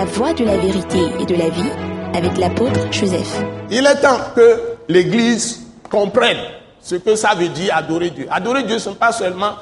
[0.00, 1.70] La voie de la vérité et de la vie
[2.14, 3.42] avec l'apôtre Joseph.
[3.70, 6.38] Il est temps que l'Église comprenne
[6.80, 8.26] ce que ça veut dire adorer Dieu.
[8.30, 9.56] Adorer Dieu, ce n'est pas seulement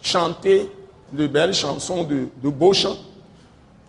[0.00, 0.70] chanter
[1.12, 2.98] de belles chansons, de, de beaux chants,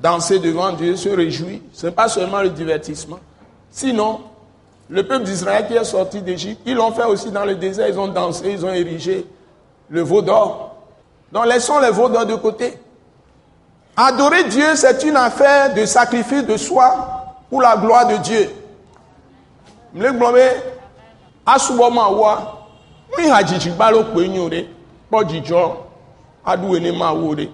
[0.00, 1.58] danser devant Dieu, se réjouir.
[1.72, 3.18] Ce n'est pas seulement le divertissement.
[3.68, 4.20] Sinon,
[4.88, 7.98] le peuple d'Israël qui est sorti d'Égypte, ils l'ont fait aussi dans le désert, ils
[7.98, 9.26] ont dansé, ils ont érigé
[9.88, 10.76] le veau d'or.
[11.32, 12.78] Donc laissons les veaux d'or de côté.
[14.00, 18.48] Adorer Dieu, c'est une affaire de sacrifice de soi pour la gloire de Dieu.
[19.92, 20.38] Mle gblɔ
[21.46, 22.66] asubɔ ma wa
[23.16, 24.68] mi ha dzidzi gba lo kpe nyo ɖe
[25.08, 25.62] kpɔ dzidzɔ
[26.44, 27.48] aɖu ne ma wo ɖe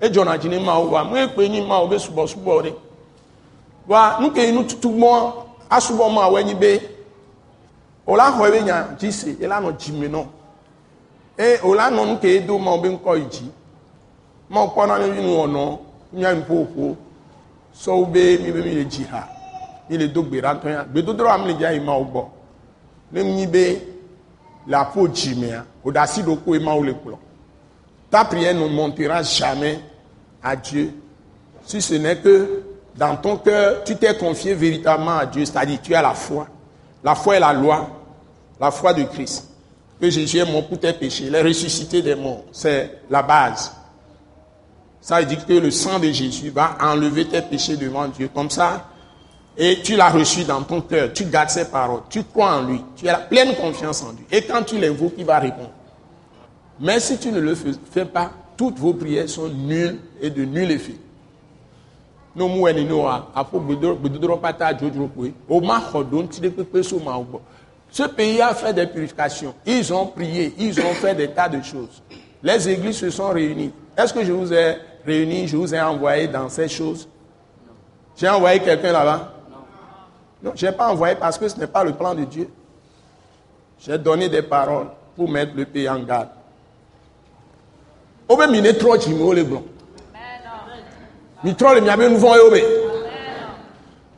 [0.00, 2.74] edzɔna dzi ne ma wo mi kpe nyi ma wo be subɔsubɔ ɖe
[3.88, 5.32] wa nu ke nu tutu gbɔ
[5.70, 6.80] asubɔ ma wo enyi be
[8.06, 10.26] o la xɔ ebe nya dzi se ela nɔ dzime nɔ
[11.38, 13.52] eye o la nɔ nu ke do ma wo be ŋkɔ yi
[14.52, 15.78] ma kpɔna ne nu wɔnɔ
[16.12, 16.96] nya ƒoƒo
[17.74, 19.28] sɔwo be mi be mi le dzi ha
[19.88, 22.24] mi le do gbe ɖa ŋutɔ ya gbedodoro am le dza yi ma wo gbɔ
[23.12, 23.82] ne nyi be
[24.66, 27.16] le aƒo dzimea o ɖe asi ɖokoe ma wo le kplɔ
[28.10, 29.80] ta prière ne montera jamais
[30.42, 30.92] à Dieu.
[31.64, 32.62] Si ce n'est que
[32.96, 35.44] dans ton cœur tu t'es confié véritablement à Dieu.
[35.46, 36.46] C'est-à-dire tu as la foi.
[37.02, 37.88] La foi est la loi.
[38.60, 39.48] La foi de Christ.
[39.98, 41.24] Que Jésus est mort pour tes péchés.
[41.28, 42.44] Il est ressuscité des morts.
[42.52, 43.72] C'est la base
[45.02, 48.30] ça dire que le sang de Jésus va enlever tes péchés devant Dieu.
[48.32, 48.88] Comme ça,
[49.58, 52.80] et tu l'as reçu dans ton cœur, tu gardes ses paroles, tu crois en lui,
[52.96, 54.24] tu as la pleine confiance en lui.
[54.30, 55.72] Et quand tu l'invoques, il va répondre.
[56.80, 60.70] Mais si tu ne le fais pas, toutes vos prières sont nulles et de nul
[60.70, 60.94] effet.
[67.90, 69.54] Ce pays a fait des purifications.
[69.66, 72.02] Ils ont prié, ils ont fait des tas de choses.
[72.42, 73.72] Les églises se sont réunies.
[73.96, 77.08] Est-ce que je vous ai réunis, je vous ai envoyé dans ces choses
[78.16, 79.32] J'ai envoyé quelqu'un là-bas
[80.42, 82.48] Non, je n'ai pas envoyé parce que ce n'est pas le plan de Dieu.
[83.78, 86.28] J'ai donné des paroles pour mettre le pays en garde.
[88.28, 89.62] Obe mine trop jimo le blanc.
[91.44, 92.58] Mi trop le miabe nous vont obe.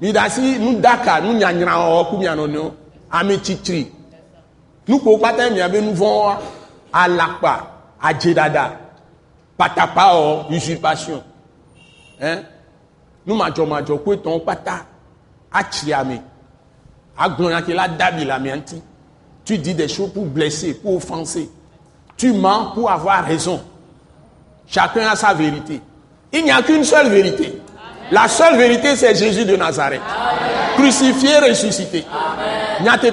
[0.00, 2.74] Mi dasi nous daka nous nyanyra o ku mianono
[3.12, 3.92] ame titri.
[4.88, 6.32] Nous ko pata miabe nous vont
[6.92, 7.66] alakpa
[9.60, 11.22] patapa o usurpation.
[12.18, 12.44] Hein?
[13.26, 14.86] Nous majo majo ko ton pata
[15.52, 16.22] ame.
[17.66, 18.38] Ke la dabi la.
[19.44, 21.50] Tu dis des choses pour blesser, pour offenser.
[22.16, 23.60] Tu mens pour avoir raison.
[24.66, 25.80] Chacun a sa vérité.
[26.32, 27.60] Il n'y a qu'une seule vérité.
[28.12, 30.00] La seule vérité, c'est Jésus de Nazareth.
[30.76, 32.04] Crucifié, ressuscité.
[32.82, 33.12] Nyate